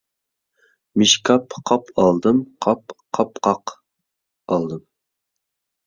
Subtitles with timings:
[1.01, 4.87] مىشكاپ_ قاپ ئالدىم، قاپ_ قاپقاق ئالدىم.